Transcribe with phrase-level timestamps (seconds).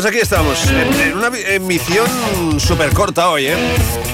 [0.00, 3.56] Pues aquí estamos, en, una emisión súper corta hoy, ¿eh?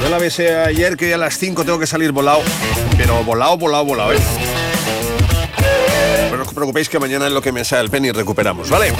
[0.02, 2.40] No la avisé ayer que a las 5 tengo que salir volado,
[2.96, 4.18] pero volado, volado, volado, ¿eh?
[6.36, 8.92] No os preocupéis que mañana es lo que me sale el pen y recuperamos, ¿vale?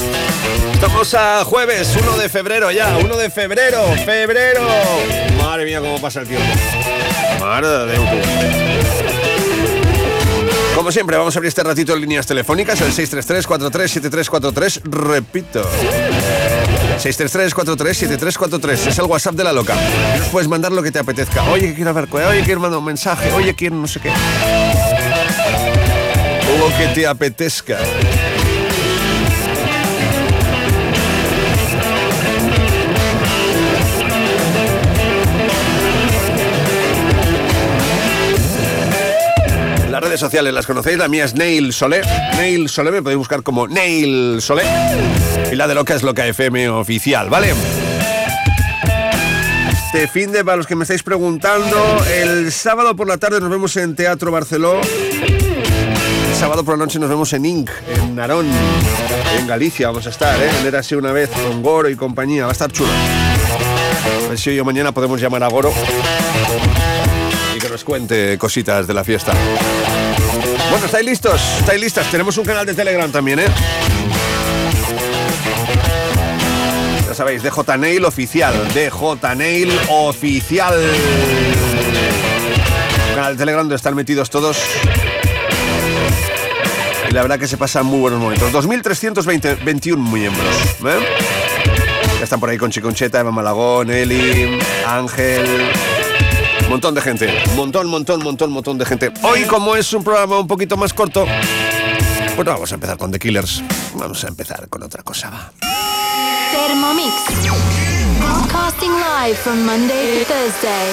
[0.75, 4.62] Estamos a jueves, 1 de febrero ya, 1 de febrero, febrero.
[5.39, 6.47] Madre mía, cómo pasa el tiempo.
[7.41, 8.87] Madre de tú.
[10.77, 14.82] Como siempre, vamos a abrir este ratito en líneas telefónicas, el 633-437343.
[14.85, 15.69] Repito.
[16.98, 18.87] 633-437343.
[18.88, 19.75] Es el WhatsApp de la loca.
[20.32, 21.43] Puedes mandar lo que te apetezca.
[21.50, 23.32] Oye, quiero ver, oye, quiero mandar un mensaje.
[23.32, 24.10] Oye, quiero no sé qué.
[26.58, 27.78] Lo que te apetezca.
[40.21, 42.01] Sociales las conocéis, la mía es Nail Solé.
[42.37, 44.65] Nail Solé, podéis buscar como Nail Solé.
[45.51, 47.55] Y la de Loca es Loca FM oficial, ¿vale?
[49.71, 53.51] Este fin de, para los que me estáis preguntando, el sábado por la tarde nos
[53.51, 54.81] vemos en Teatro Barceló.
[54.81, 58.47] El sábado por la noche nos vemos en Inc, en Narón,
[59.39, 59.89] en Galicia.
[59.89, 60.51] Vamos a estar, ¿eh?
[60.61, 62.45] En Érase una vez con Goro y compañía.
[62.45, 62.91] Va a estar chulo.
[64.25, 65.73] A ver si hoy o mañana podemos llamar a Goro
[67.57, 69.33] y que nos cuente cositas de la fiesta.
[70.76, 71.40] Bueno, ¿estáis listos?
[71.61, 72.11] ¿Estáis listas?
[72.11, 73.46] Tenemos un canal de Telegram también, ¿eh?
[77.08, 78.52] Ya sabéis, DJ Nail Oficial.
[78.75, 78.90] DJ
[79.37, 80.75] Nail Oficial.
[83.08, 84.58] Un canal de Telegram donde están metidos todos.
[87.08, 88.52] Y la verdad que se pasan muy buenos momentos.
[88.52, 90.56] 2.321 miembros.
[90.84, 91.06] ¿eh?
[92.19, 95.70] Ya están por ahí con Chiconcheta, Eva Malagón, Eli, Ángel,
[96.69, 99.13] Montón de gente, montón, montón, montón, montón de gente.
[99.23, 101.25] Hoy, como es un programa un poquito más corto,
[102.35, 103.63] pues no vamos a empezar con The Killers.
[103.95, 105.53] Vamos a empezar con otra cosa, va.
[106.53, 107.15] Thermomix.
[108.19, 110.93] Broadcasting live from Monday to Thursday.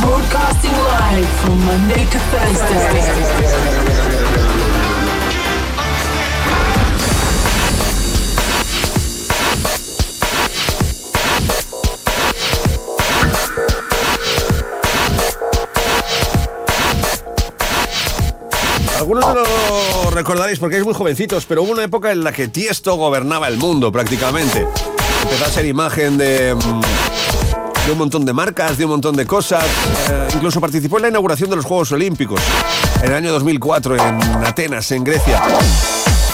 [0.00, 3.83] Broadcasting live from Monday to Thursday.
[19.04, 22.48] Algunos no lo recordaréis porque es muy jovencitos, pero hubo una época en la que
[22.48, 24.66] Tiesto gobernaba el mundo prácticamente.
[25.24, 29.62] Empezó a ser imagen de, mm, un montón de marcas, de un montón de cosas.
[30.10, 32.40] Eh, incluso participó en la inauguración de los Juegos Olímpicos
[33.02, 35.38] en el año 2004 en Atenas, en Grecia.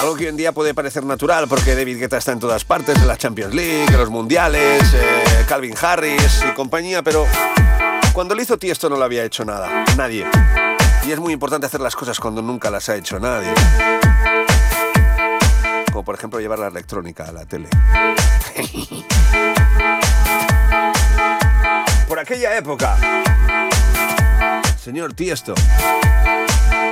[0.00, 2.96] Algo que hoy en día puede parecer natural porque David Guetta está en todas partes,
[2.96, 7.26] en la Champions League, en los Mundiales, eh, Calvin Harris y compañía, pero
[8.12, 10.24] cuando lo hizo Tiesto no lo había hecho nada, nadie.
[11.06, 13.52] Y es muy importante hacer las cosas cuando nunca las ha hecho nadie.
[15.92, 17.68] Como por ejemplo llevar la electrónica a la tele.
[22.08, 22.96] Por aquella época,
[24.76, 25.54] señor Tiesto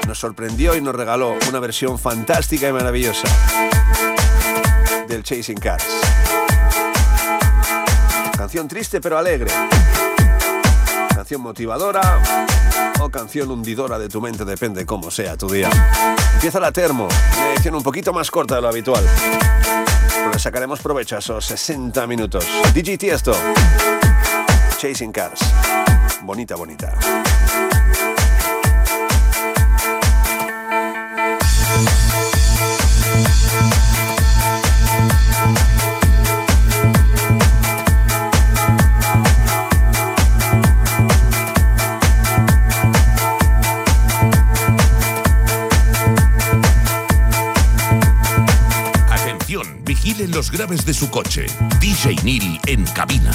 [0.08, 3.28] nos sorprendió y nos regaló una versión fantástica y maravillosa
[5.06, 5.84] del Chasing Cars.
[8.36, 9.50] Canción triste pero alegre.
[11.28, 12.22] Canción motivadora
[13.00, 15.68] o canción hundidora de tu mente, depende cómo sea tu día.
[16.32, 17.06] Empieza la termo,
[17.52, 19.04] edición un poquito más corta de lo habitual.
[20.14, 22.46] Pero le sacaremos provecho a esos 60 minutos.
[22.72, 23.36] DJ Tiesto,
[24.78, 25.40] Chasing Cars.
[26.22, 26.94] Bonita, bonita.
[50.38, 51.46] Los graves de su coche.
[51.80, 53.32] DJ Neil en cabina.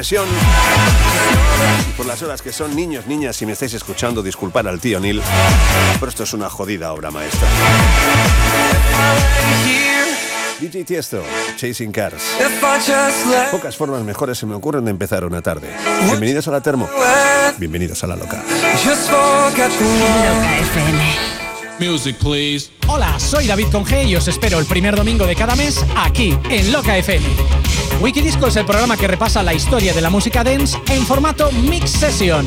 [0.00, 5.00] Y por las horas que son niños, niñas, si me estáis escuchando, disculpar al tío
[5.00, 5.20] Neil,
[5.98, 7.48] pero esto es una jodida obra maestra.
[10.60, 11.24] DJ Tiesto,
[11.56, 12.22] Chasing Cars.
[13.50, 15.68] Pocas formas mejores se me ocurren de empezar una tarde.
[16.04, 16.88] Bienvenidos a la Termo.
[17.58, 18.44] Bienvenidos a la Loca.
[20.60, 21.02] FM.
[21.80, 22.70] Music, please.
[22.86, 26.70] Hola, soy David Conge y os espero el primer domingo de cada mes aquí en
[26.70, 27.26] Loca FM.
[28.00, 31.90] Wikidisco es el programa que repasa la historia de la música dance en formato Mix
[31.90, 32.46] Session.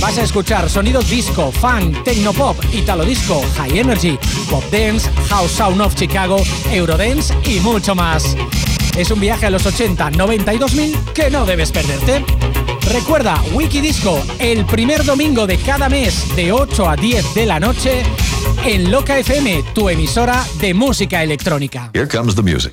[0.00, 4.18] Vas a escuchar sonidos disco, funk, tecnopop, italo disco, high energy,
[4.50, 6.42] pop dance, house sound of Chicago,
[6.72, 8.36] eurodance y mucho más.
[8.96, 12.24] Es un viaje a los 80, 90 y 2000 que no debes perderte.
[12.92, 18.02] Recuerda, Wikidisco, el primer domingo de cada mes de 8 a 10 de la noche
[18.64, 21.90] en Loca FM, tu emisora de música electrónica.
[21.94, 22.72] Here comes the music.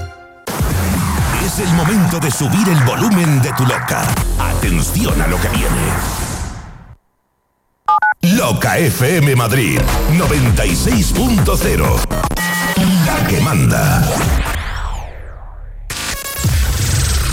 [1.51, 4.03] Es el momento de subir el volumen de tu loca.
[4.39, 5.81] Atención a lo que viene.
[8.37, 9.81] Loca FM Madrid
[10.13, 11.99] 96.0.
[13.05, 14.01] La que manda.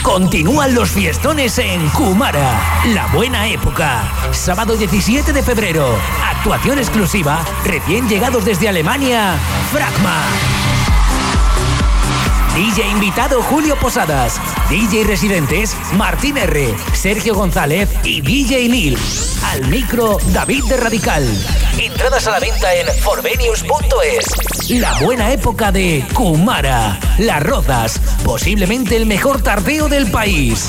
[0.03, 4.03] Continúan los fiestones en Kumara, la buena época.
[4.33, 9.37] Sábado 17 de febrero, actuación exclusiva, recién llegados desde Alemania,
[9.71, 10.25] Fragma.
[12.59, 18.99] DJ invitado Julio Posadas, DJ residentes Martín R, Sergio González y DJ Neil.
[19.45, 21.25] Al micro David de Radical.
[21.79, 24.71] Entradas a la venta en forvenius.es.
[24.71, 30.69] La buena época de Kumara, Las Rozas, posiblemente el mejor tardeo del país.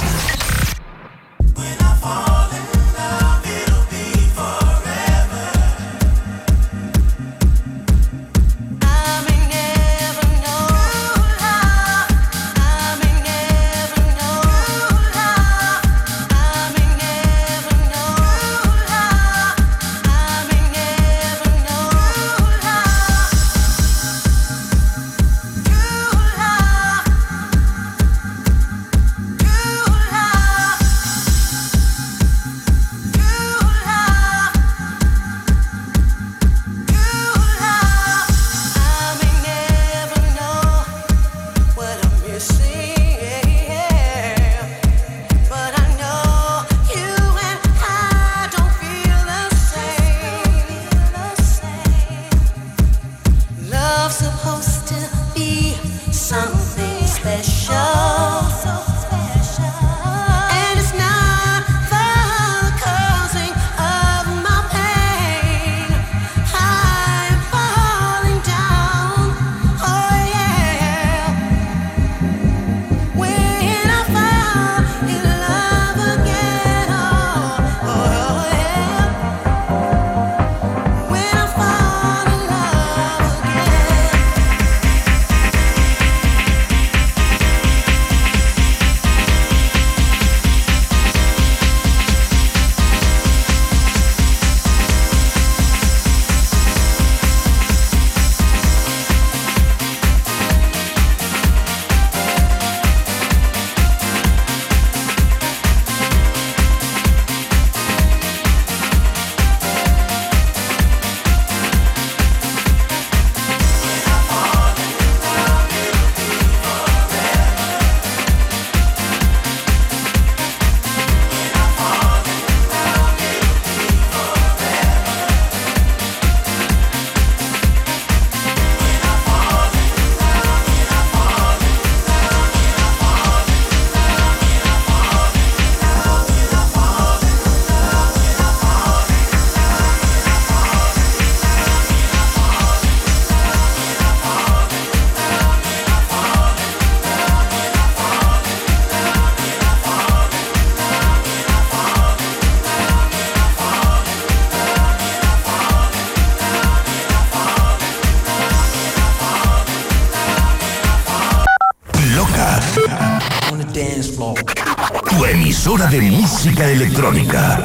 [165.90, 167.64] de música electrónica.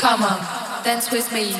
[0.00, 0.38] Come on,
[0.84, 1.56] dance with me.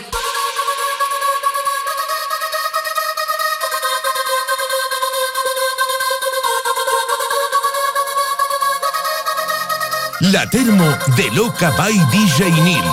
[10.20, 10.84] La termo
[11.16, 12.84] de Loca by DJ Neil.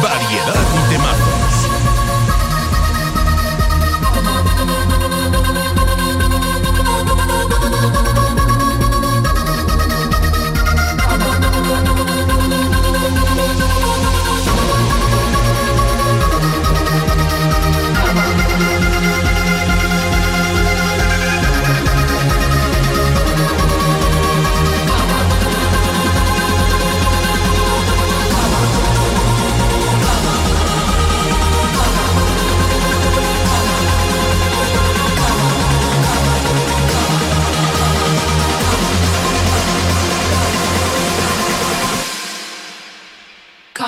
[0.00, 1.23] Variedad de temas.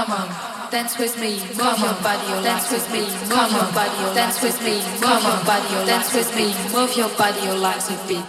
[0.06, 4.40] come on, dance with me, move your body, dance with me, move your body, dance
[4.42, 8.24] with me, move your body, dance with me, move your body, your legs with beat.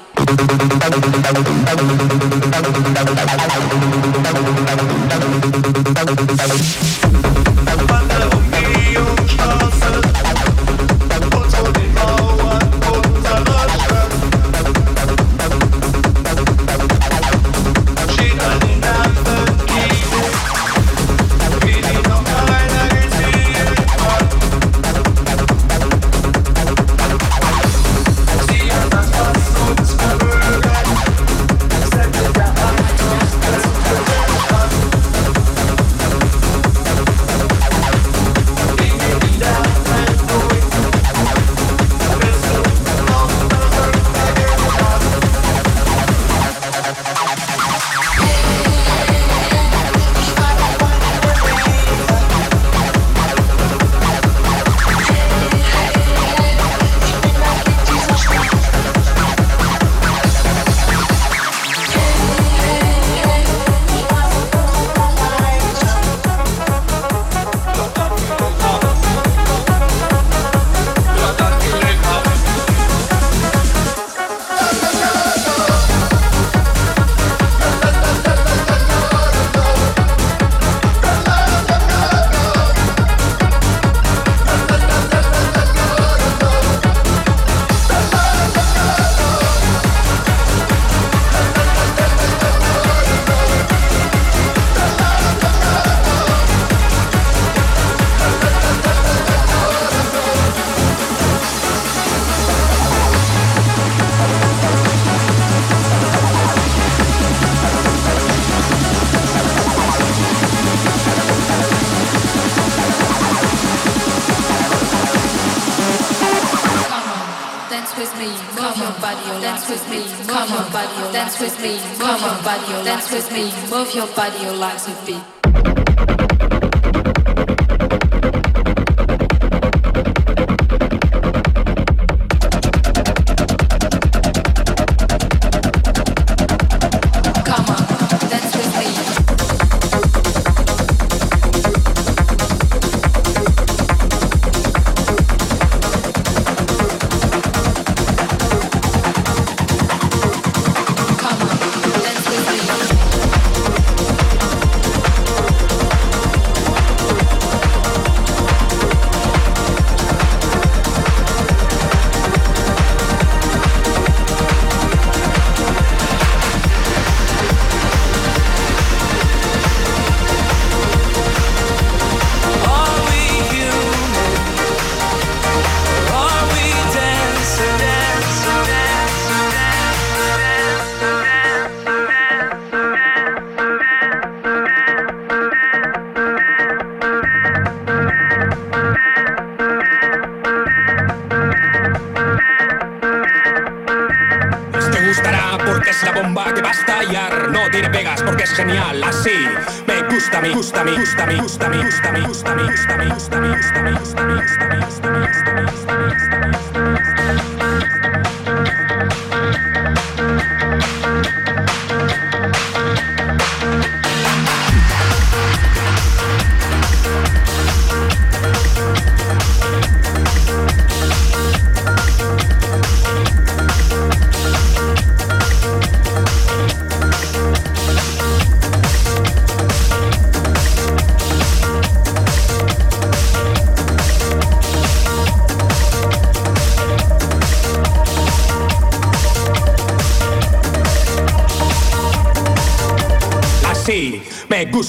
[124.41, 125.16] your life have been.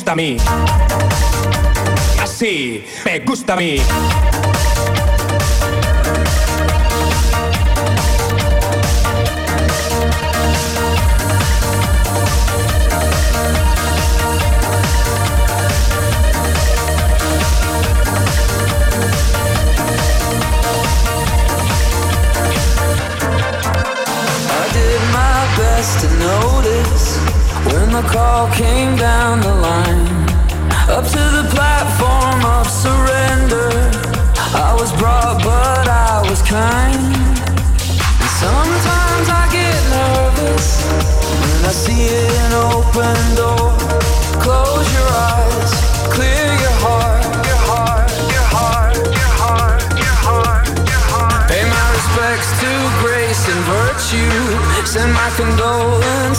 [0.08, 0.36] gusta a mí.
[2.22, 3.76] Así me gusta a mí.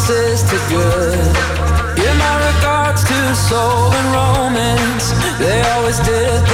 [0.10, 1.96] promises to good.
[1.96, 5.12] Give my regards to soul and romance.
[5.40, 6.49] They always did.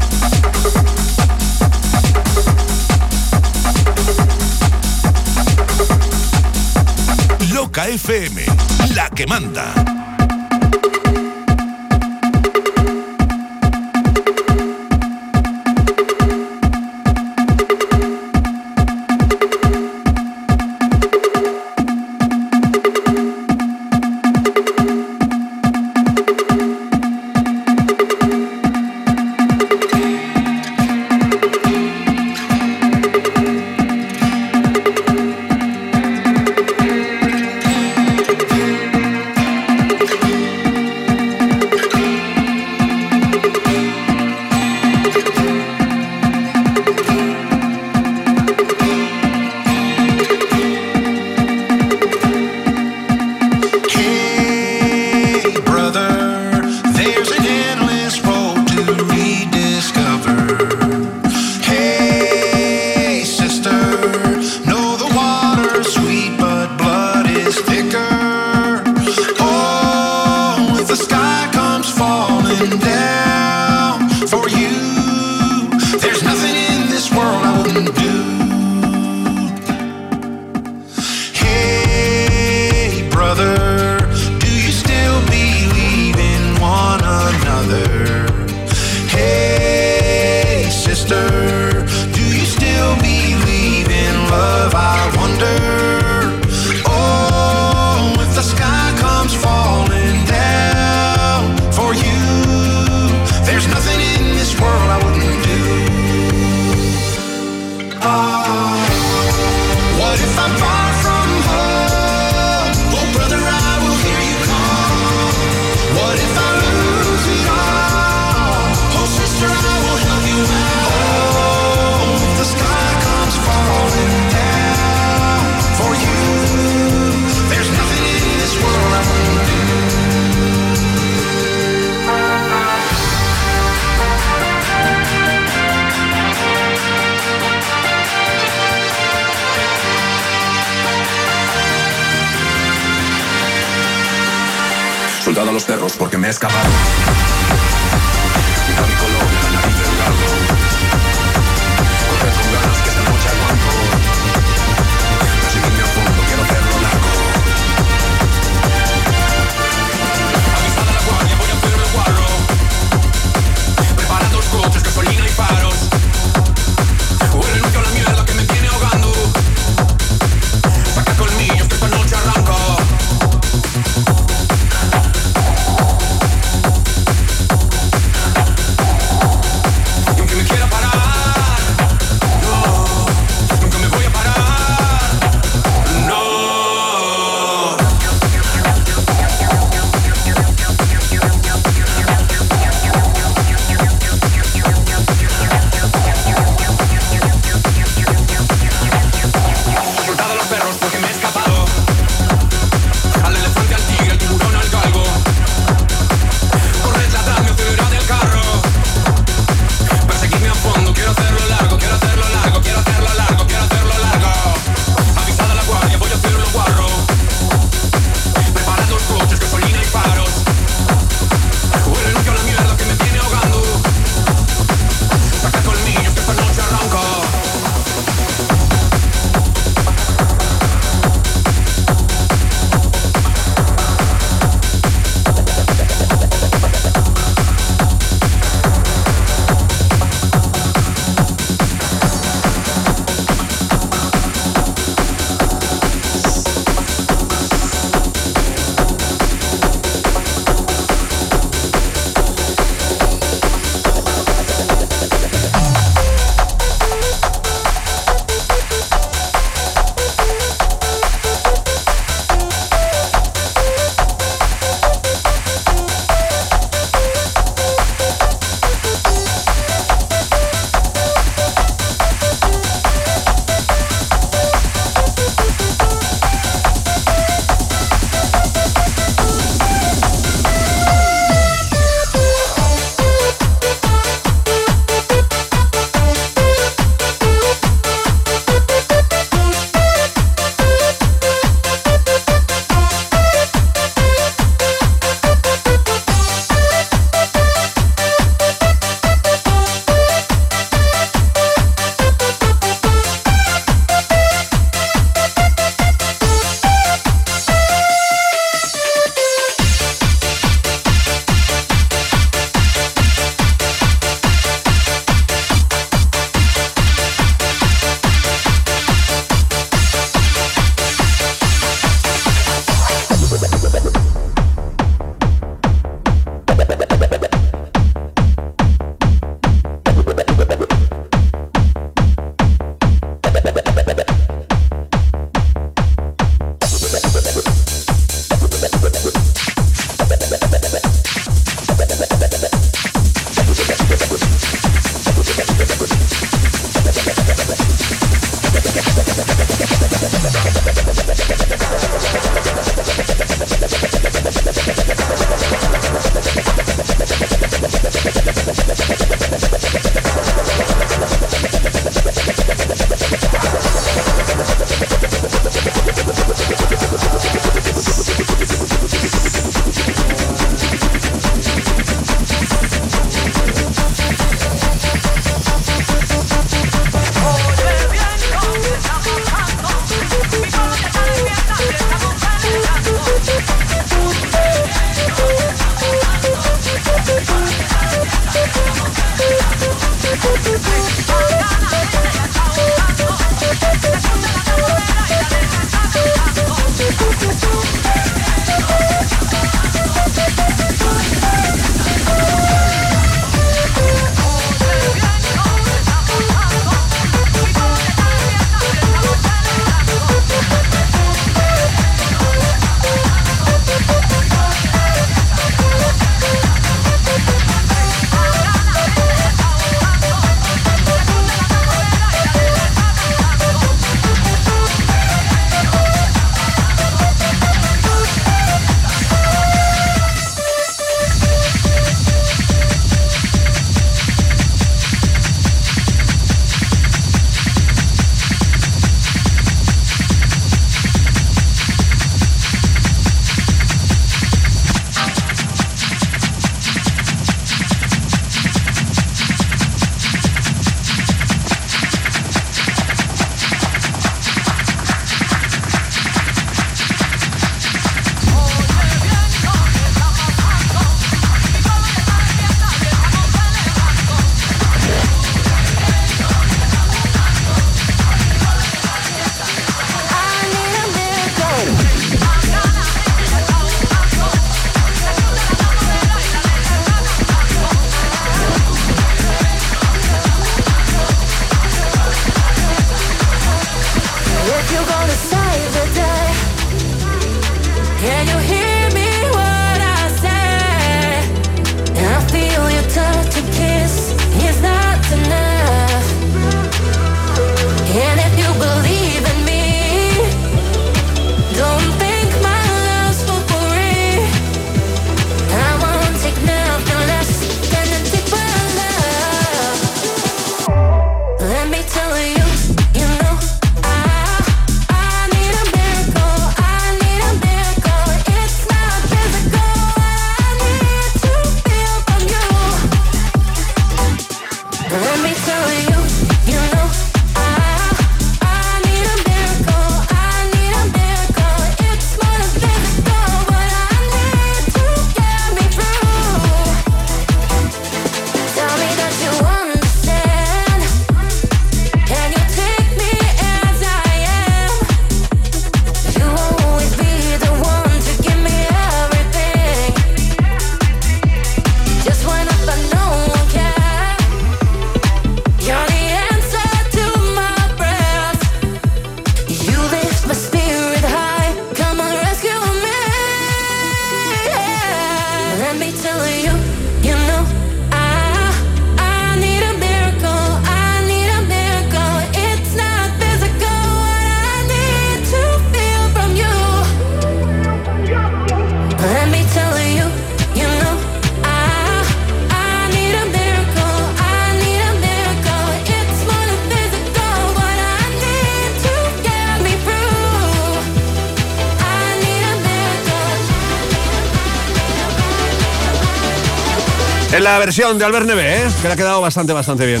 [597.76, 598.68] versión de Albert Neve, ¿eh?
[598.80, 600.00] que le ha quedado bastante, bastante bien.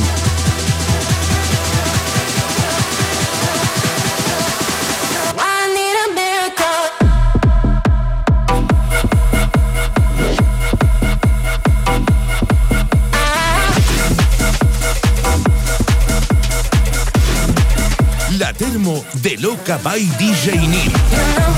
[18.38, 20.92] La termo de Loca by DJ Neil.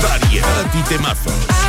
[0.01, 1.67] Variedad y temazos.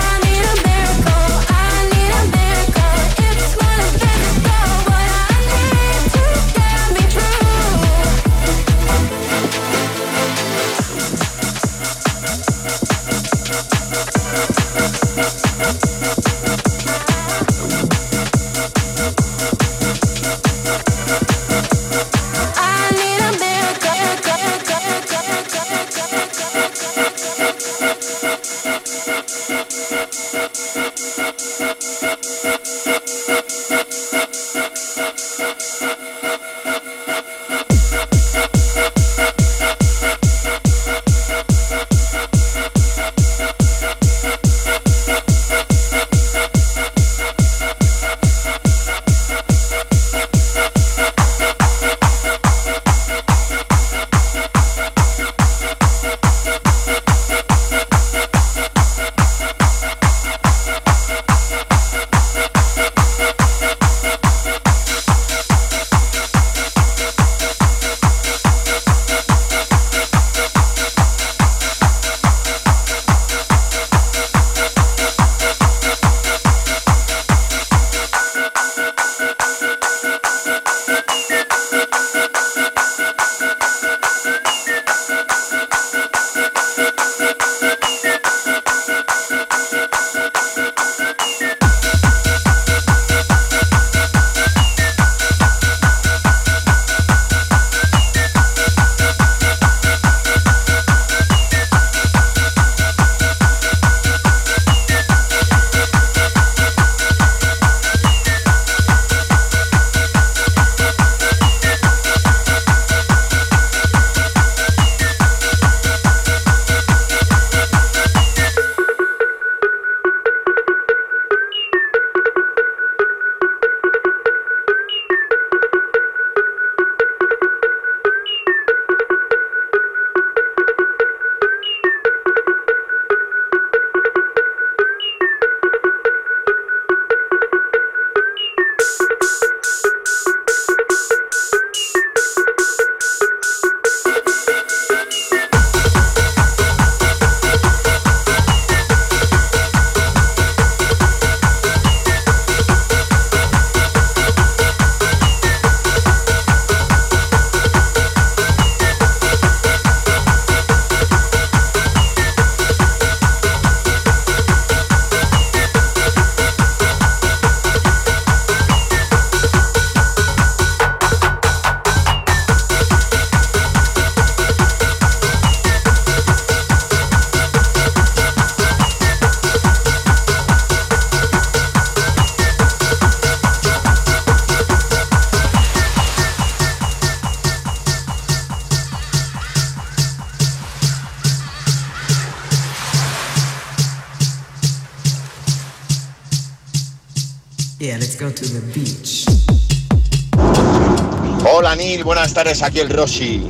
[202.49, 203.49] Tardes, aquí el Roshi.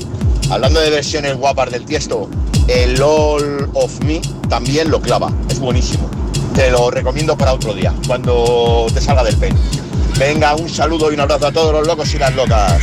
[0.50, 2.28] Hablando de versiones guapas del tiesto,
[2.66, 6.10] el All of Me también lo clava, es buenísimo.
[6.54, 9.54] Te lo recomiendo para otro día, cuando te salga del pen.
[10.18, 12.82] Venga, un saludo y un abrazo a todos los locos y las locas.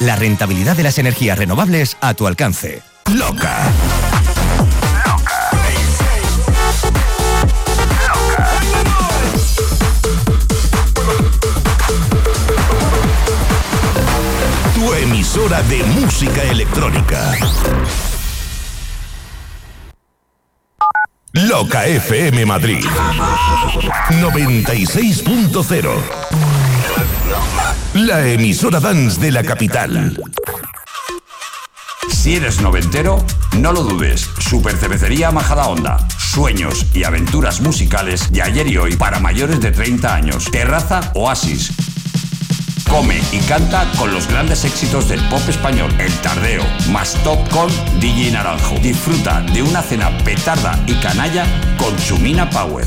[0.00, 2.82] la rentabilidad de las energías renovables a tu alcance.
[3.14, 3.70] Loca.
[14.74, 17.36] Tu emisora de música electrónica.
[21.32, 22.84] Loca FM Madrid
[24.20, 26.29] 96.0
[28.06, 30.18] La emisora dance de la capital.
[32.10, 33.22] Si eres noventero,
[33.58, 34.26] no lo dudes.
[34.38, 36.08] Super Cervecería Majada Onda.
[36.18, 40.50] Sueños y aventuras musicales de ayer y hoy para mayores de 30 años.
[40.50, 41.72] Terraza Oasis.
[42.88, 45.94] Come y canta con los grandes éxitos del pop español.
[45.98, 47.70] El Tardeo, más top con
[48.00, 48.78] DJ Naranjo.
[48.78, 51.44] Disfruta de una cena petarda y canalla
[51.76, 52.86] con Chumina Power.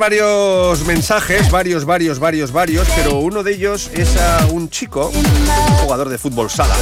[0.00, 5.12] Varios mensajes, varios, varios, varios, varios, pero uno de ellos es a un chico,
[5.82, 6.74] jugador de fútbol sala.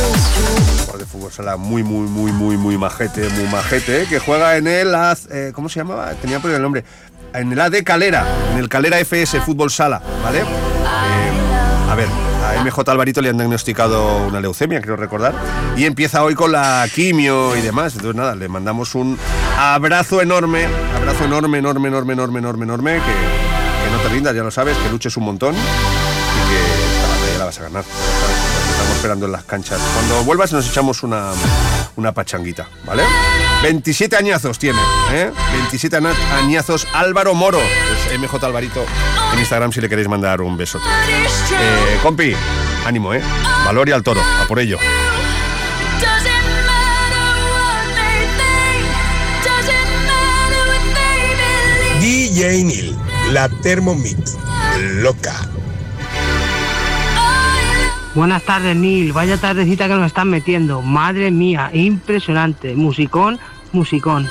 [0.82, 4.68] Jugador de fútbol sala muy, muy, muy, muy, muy majete, muy majete, que juega en
[4.68, 4.94] el,
[5.30, 6.12] eh, ¿cómo se llamaba?
[6.14, 6.84] Tenía por el nombre.
[7.34, 10.38] En el AD Calera, en el Calera FS Fútbol Sala, ¿vale?
[10.38, 12.06] Eh, a ver,
[12.59, 15.34] a MJ Alvarito le han diagnosticado una leucemia, creo recordar,
[15.76, 17.94] y empieza hoy con la quimio y demás.
[17.94, 19.18] Entonces, nada, le mandamos un
[19.56, 24.50] abrazo enorme, abrazo enorme, enorme, enorme, enorme, enorme, enorme, que, no te rindas, ya lo
[24.50, 27.84] sabes, que luches un montón y que esta batalla la vas a ganar.
[28.70, 29.80] Estamos esperando en las canchas.
[29.94, 31.32] Cuando vuelvas nos echamos una,
[31.96, 33.04] una pachanguita, ¿vale?
[33.62, 34.78] 27 añazos tiene,
[35.12, 35.30] ¿eh?
[35.52, 37.61] 27 ana- añazos Álvaro Moro,
[38.18, 38.84] MJ Alvarito
[39.32, 40.84] en Instagram si le queréis mandar un besote.
[40.86, 42.34] Eh, compi,
[42.86, 43.22] ánimo, ¿eh?
[43.64, 44.78] Valor y al toro, a por ello.
[52.00, 52.96] DJ Neil,
[53.32, 54.36] la Thermomix,
[55.02, 55.34] loca.
[58.18, 59.12] Buenas tardes, Neil.
[59.12, 60.82] Vaya tardecita que nos están metiendo.
[60.82, 62.74] Madre mía, impresionante.
[62.74, 63.38] Musicón,
[63.70, 64.26] musicón.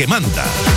[0.00, 0.69] Que manda.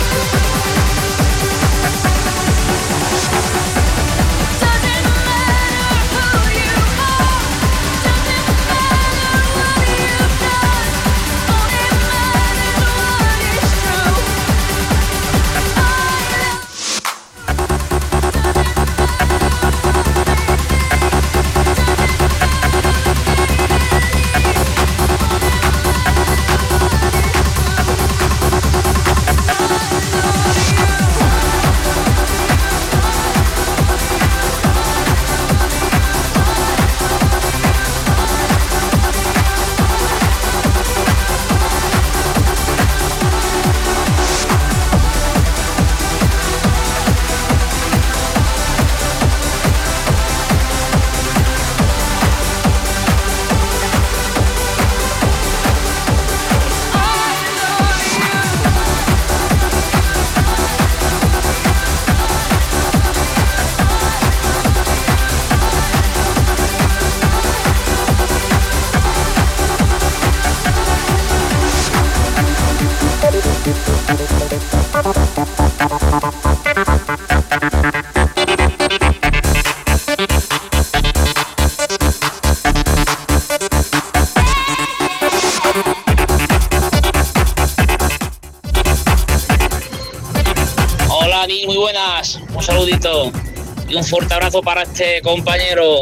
[94.62, 96.00] Para este compañero,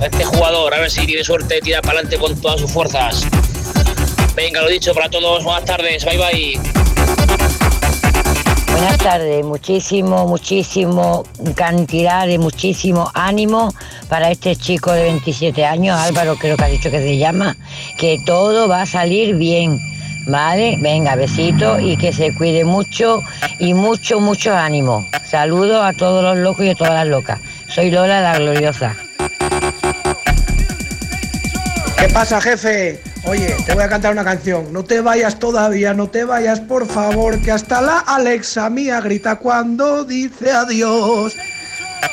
[0.00, 0.74] este jugador.
[0.74, 3.26] A ver si tiene suerte, tira para adelante con todas sus fuerzas.
[4.34, 5.44] Venga, lo dicho para todos.
[5.44, 6.04] Buenas tardes.
[6.04, 6.60] Bye bye.
[8.70, 11.24] Buenas tardes, muchísimo, muchísimo
[11.56, 13.74] cantidad de muchísimo ánimo
[14.08, 17.56] para este chico de 27 años, Álvaro creo que ha dicho que se llama,
[17.98, 19.80] que todo va a salir bien,
[20.28, 20.76] ¿vale?
[20.80, 23.20] Venga, besito y que se cuide mucho
[23.58, 25.04] y mucho, mucho ánimo.
[25.28, 27.40] Saludos a todos los locos y a todas las locas.
[27.78, 28.92] Soy Lola la Gloriosa.
[31.96, 33.00] ¿Qué pasa, jefe?
[33.22, 34.72] Oye, te voy a cantar una canción.
[34.72, 39.36] No te vayas todavía, no te vayas, por favor, que hasta la Alexa mía grita
[39.36, 41.36] cuando dice adiós.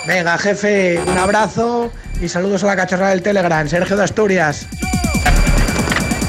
[0.05, 1.91] Venga, jefe, un abrazo
[2.21, 4.67] y saludos a la cachorra del Telegram, Sergio de Asturias.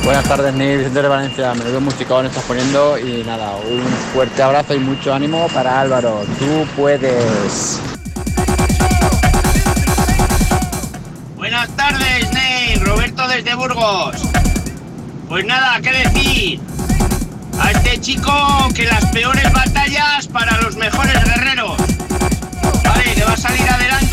[0.02, 1.52] Buenas tardes, Neil, Vicente de Valencia.
[1.52, 3.84] Menudo musicón estás poniendo y nada, un
[4.14, 6.22] fuerte abrazo y mucho ánimo para Álvaro.
[6.38, 7.82] Tú puedes.
[15.28, 16.60] Pues nada, ¿qué decir?
[17.60, 18.32] A este chico
[18.76, 21.76] que las peores batallas para los mejores guerreros.
[22.84, 24.05] Vale, que va a salir adelante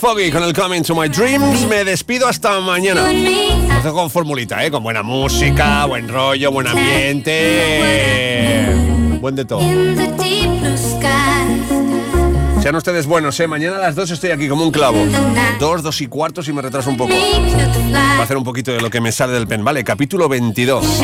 [0.00, 3.02] Foggy, con el Coming to My Dreams, me despido hasta mañana.
[3.04, 4.70] Os dejo con formulita, ¿eh?
[4.70, 8.64] Con buena música, buen rollo, buen ambiente.
[9.20, 9.60] Buen de todo.
[12.62, 13.46] Sean ustedes buenos, ¿eh?
[13.46, 15.04] Mañana a las 2 estoy aquí como un clavo.
[15.58, 17.12] Dos, dos y cuartos y me retraso un poco.
[17.12, 19.62] Va a hacer un poquito de lo que me sale del pen.
[19.62, 21.02] Vale, capítulo 22.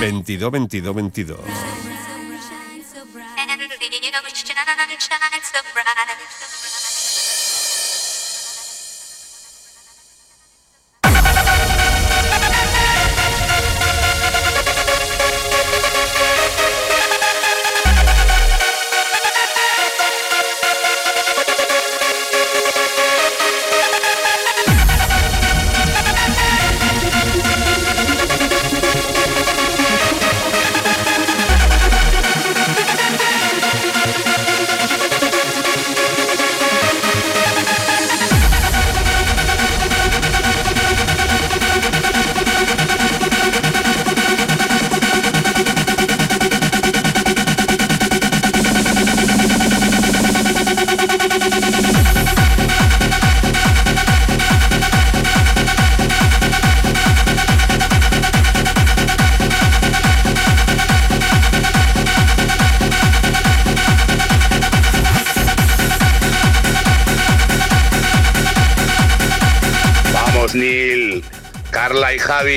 [0.00, 1.38] 22, 22, 22.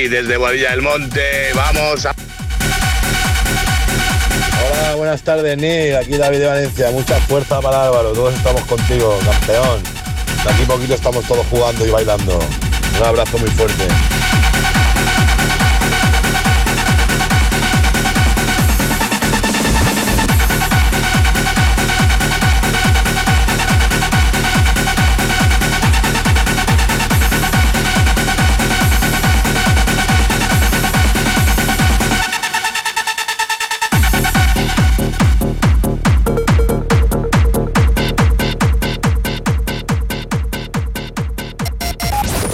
[0.08, 1.52] Desde Boadilla del Monte.
[1.54, 2.04] Vamos.
[2.06, 2.14] a-
[4.64, 5.96] Hola, buenas tardes, Neil.
[5.96, 6.90] Aquí David de Valencia.
[6.90, 8.12] Mucha fuerza para Álvaro.
[8.12, 9.82] Todos estamos contigo, campeón.
[10.44, 12.38] De aquí poquito estamos todos jugando y bailando.
[12.98, 13.84] Un abrazo muy fuerte.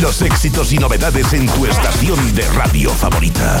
[0.00, 3.60] Los éxitos y novedades en tu estación de radio favorita.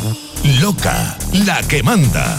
[0.43, 2.37] Loca, la que manda.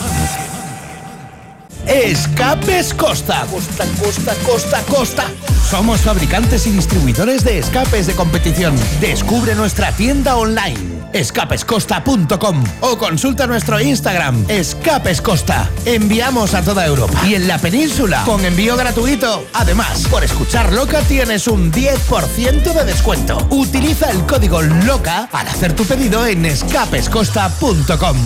[1.87, 3.47] Escapes Costa.
[3.51, 5.25] Costa, Costa, Costa, Costa.
[5.71, 8.75] Somos fabricantes y distribuidores de escapes de competición.
[9.01, 15.71] Descubre nuestra tienda online escapescosta.com o consulta nuestro Instagram Escapes Costa.
[15.85, 19.45] Enviamos a toda Europa y en la península con envío gratuito.
[19.53, 23.47] Además, por escuchar Loca tienes un 10% de descuento.
[23.51, 28.17] Utiliza el código LOCA al hacer tu pedido en escapescosta.com.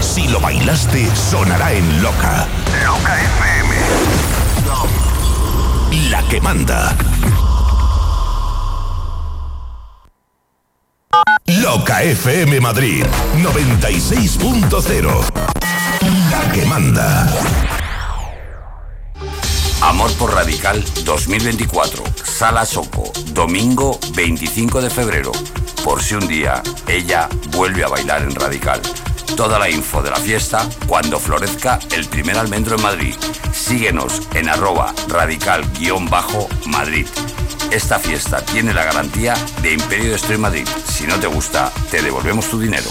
[0.00, 2.46] Si lo bailaste, sonará en Loca.
[2.84, 3.74] Loca FM.
[6.10, 6.96] La que manda.
[12.00, 13.04] FM Madrid
[13.36, 15.20] 96.0.
[16.30, 17.28] La que manda.
[19.82, 22.02] Amor por Radical 2024.
[22.24, 23.12] Sala Soco.
[23.34, 25.30] Domingo 25 de febrero.
[25.84, 28.80] Por si un día ella vuelve a bailar en Radical.
[29.36, 33.14] Toda la info de la fiesta cuando florezca el primer almendro en Madrid.
[33.52, 37.06] Síguenos en arroba radical-madrid.
[37.70, 40.66] Esta fiesta tiene la garantía de Imperio de Madrid.
[41.00, 42.90] Si no te gusta, te devolvemos tu dinero.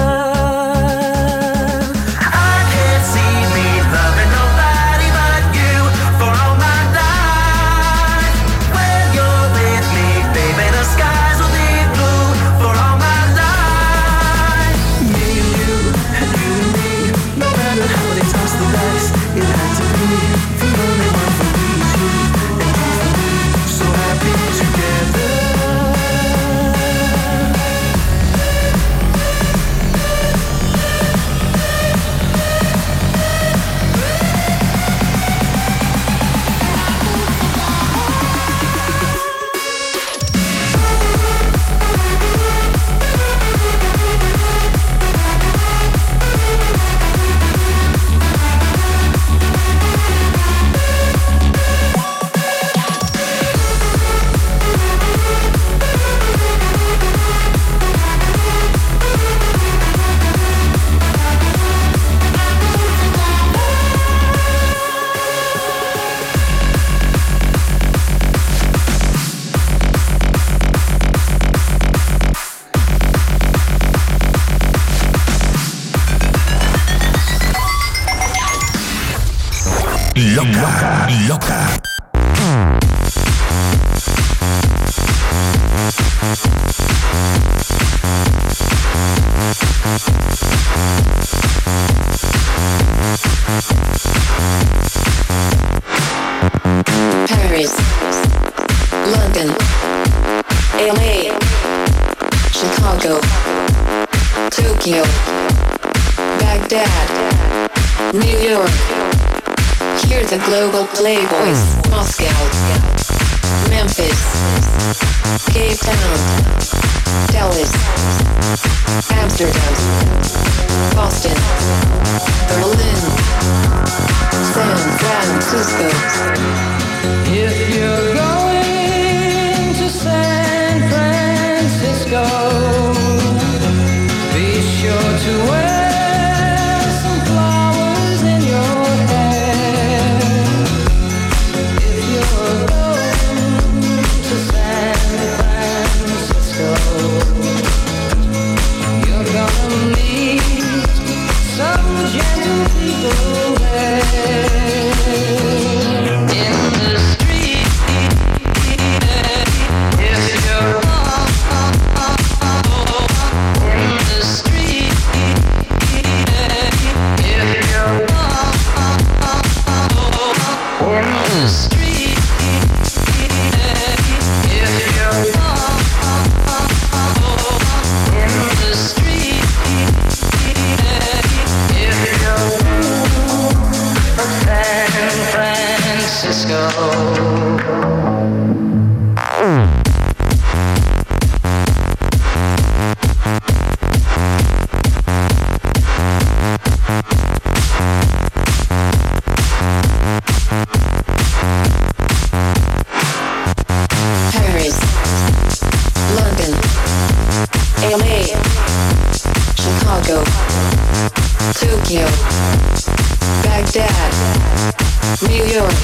[215.27, 215.77] New York.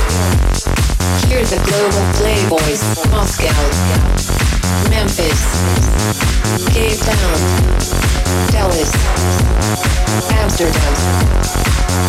[1.29, 2.81] Here the global playboys.
[3.11, 3.53] Moscow.
[4.89, 5.41] Memphis.
[6.73, 7.37] Cape Town.
[8.51, 8.91] Dallas.
[10.41, 10.93] Amsterdam.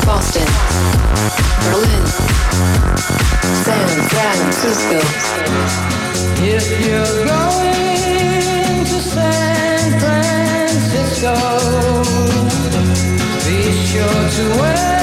[0.07, 0.49] Boston.
[1.65, 2.07] Berlin.
[3.65, 4.99] San Francisco.
[6.41, 11.35] If you're going to San Francisco,
[13.45, 14.98] be sure to wear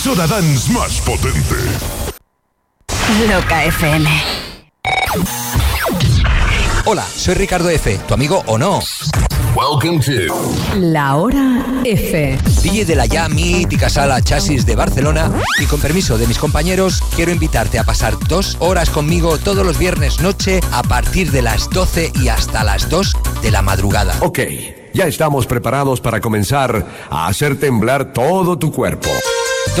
[0.00, 1.56] emisora dance más potente.
[3.28, 4.08] Loca FM.
[6.86, 8.80] Hola, soy Ricardo F., tu amigo o no.
[9.54, 10.32] Welcome to
[10.78, 12.38] La hora F.
[12.62, 17.02] DJ de la ya mítica sala Chasis de Barcelona y con permiso de mis compañeros
[17.14, 21.68] quiero invitarte a pasar dos horas conmigo todos los viernes noche a partir de las
[21.68, 24.16] 12 y hasta las 2 de la madrugada.
[24.20, 24.38] Ok,
[24.94, 29.10] ya estamos preparados para comenzar a hacer temblar todo tu cuerpo.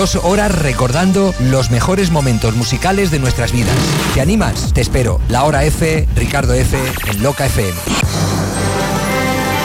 [0.00, 3.76] Dos horas recordando los mejores momentos musicales de nuestras vidas.
[4.14, 4.72] ¿Te animas?
[4.72, 5.20] Te espero.
[5.28, 6.74] La hora F, Ricardo F,
[7.06, 7.74] en Loca FM.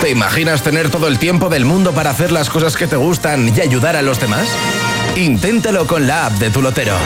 [0.02, 3.48] ¿Te imaginas tener todo el tiempo del mundo para hacer las cosas que te gustan
[3.56, 4.46] y ayudar a los demás?
[5.16, 6.98] Inténtalo con la app de tu lotero.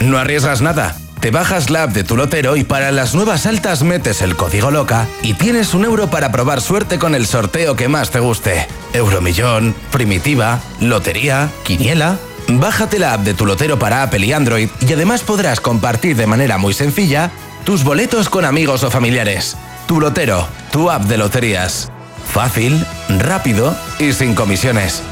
[0.00, 0.96] No arriesgas nada.
[1.20, 4.70] Te bajas la app de tu lotero y para las nuevas altas metes el código
[4.70, 8.66] loca y tienes un euro para probar suerte con el sorteo que más te guste.
[8.94, 12.16] Euromillón, primitiva, lotería, quiniela.
[12.48, 16.26] Bájate la app de tu lotero para Apple y Android y además podrás compartir de
[16.26, 17.30] manera muy sencilla
[17.64, 19.56] tus boletos con amigos o familiares.
[19.86, 21.90] Tu lotero, tu app de loterías.
[22.32, 22.84] Fácil,
[23.18, 25.02] rápido y sin comisiones.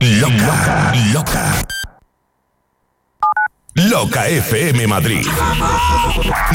[0.00, 1.54] Loca, loca.
[3.74, 5.26] Loca FM Madrid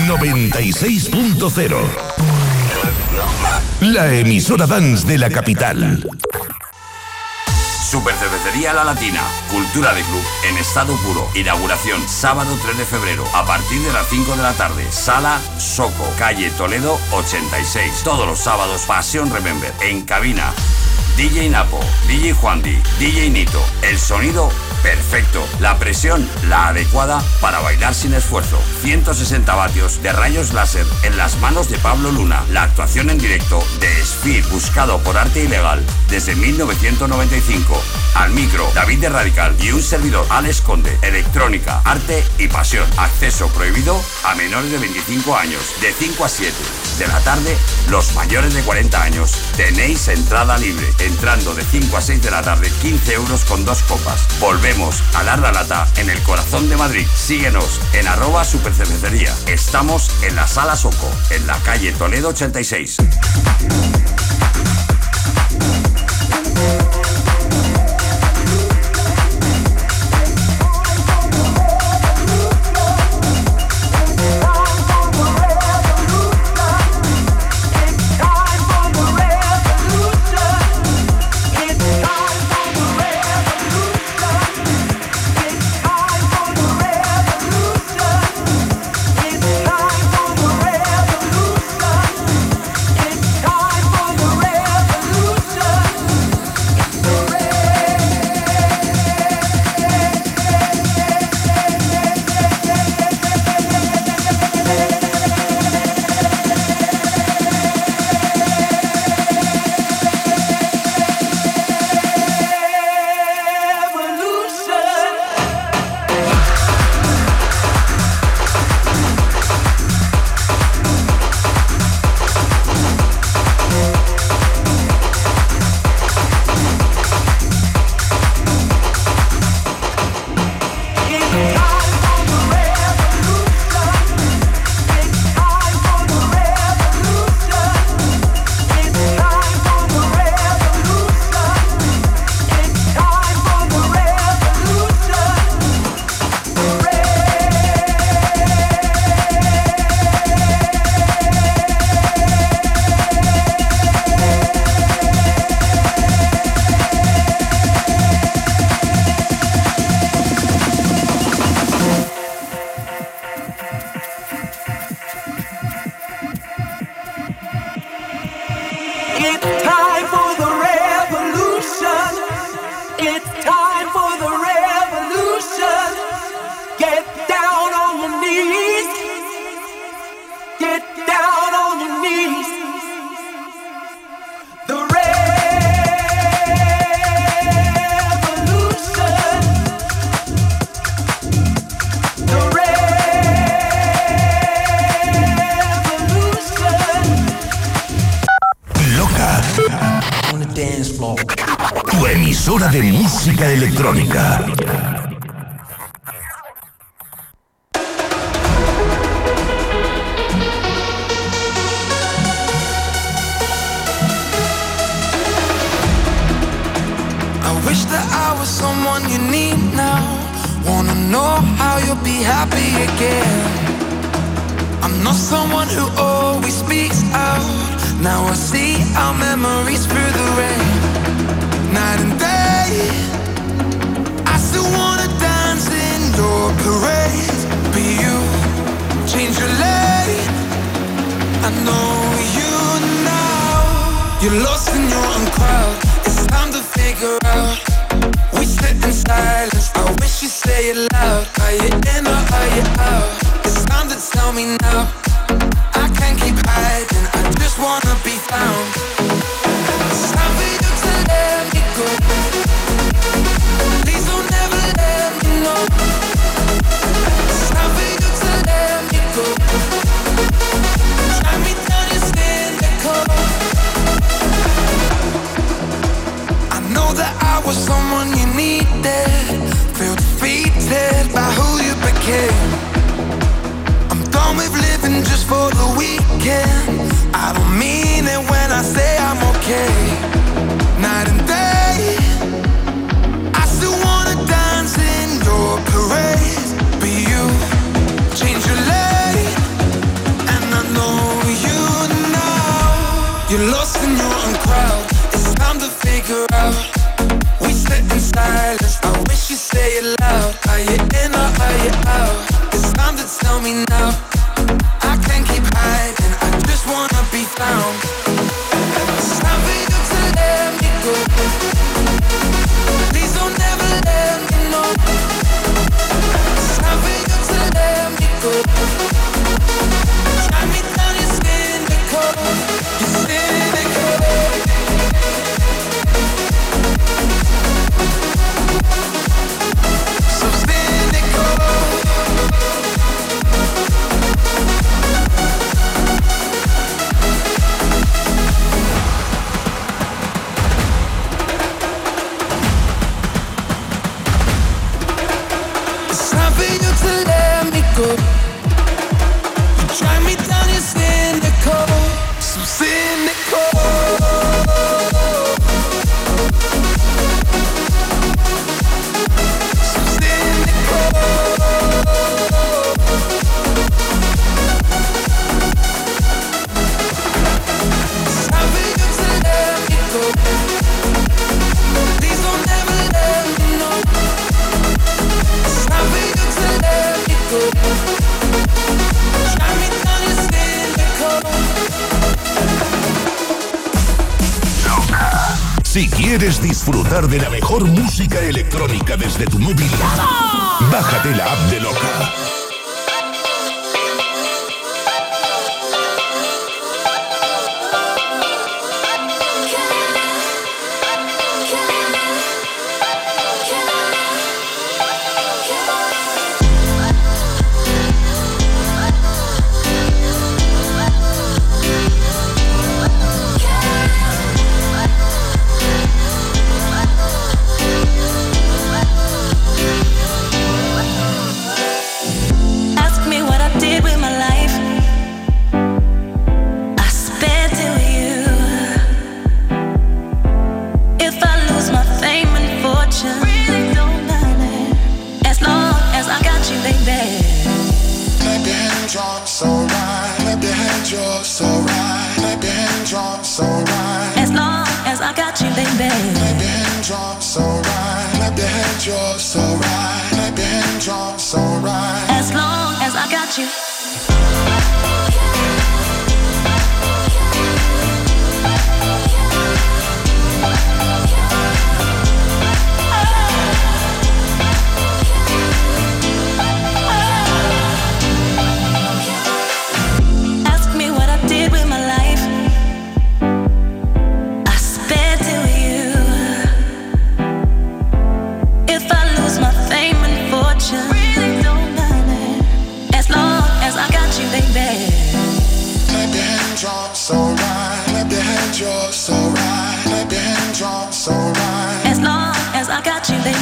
[0.08, 1.76] 96.0
[3.82, 6.04] La emisora dance de la capital.
[7.92, 11.28] Supercervecería La Latina, cultura de club en estado puro.
[11.36, 14.90] Inauguración sábado 3 de febrero a partir de las 5 de la tarde.
[14.90, 18.04] Sala Soco, calle Toledo 86.
[18.06, 20.54] Todos los sábados Pasión Remember en cabina.
[21.18, 23.62] DJ Napo, DJ Juandi, DJ Nito.
[23.82, 24.50] El sonido
[24.81, 25.45] perfecto.
[25.60, 28.60] La presión la adecuada para bailar sin esfuerzo.
[28.81, 32.43] 160 vatios de rayos láser en las manos de Pablo Luna.
[32.52, 37.81] La actuación en directo de Speed buscado por arte ilegal desde 1995.
[38.15, 40.98] Al micro, David de Radical y un servidor, Alex Conde.
[41.02, 42.88] Electrónica, arte y pasión.
[42.98, 45.61] Acceso prohibido a menores de 25 años.
[45.81, 46.53] De 5 a 7
[46.99, 47.56] de la tarde,
[47.89, 49.31] los mayores de 40 años.
[49.56, 50.88] Tenéis entrada libre.
[50.99, 54.27] Entrando de 5 a 6 de la tarde, 15 euros con dos copas.
[55.16, 57.08] A dar la lata en el corazón de Madrid.
[57.16, 59.34] Síguenos en arroba supercervecería.
[59.48, 62.98] Estamos en la sala Soco, en la calle Toledo 86.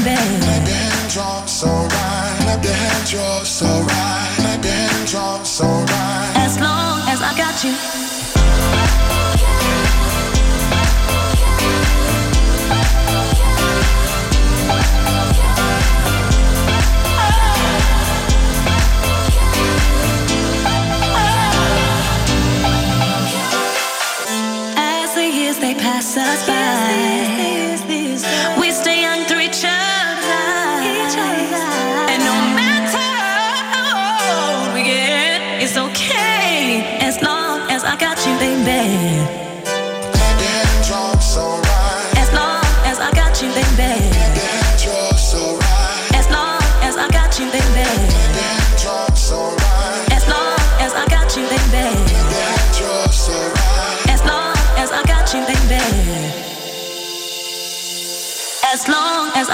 [0.06, 2.60] your hands, so right.
[2.64, 4.62] Your hands, so right.
[4.64, 6.34] Your hands, so right.
[6.36, 8.39] As long as I got you.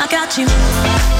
[0.06, 1.15] I got you.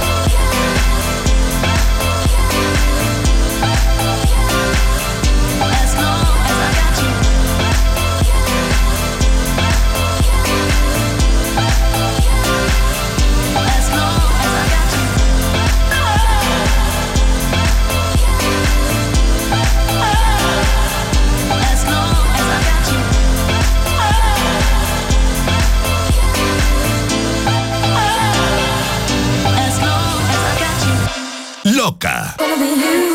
[32.57, 33.15] Be you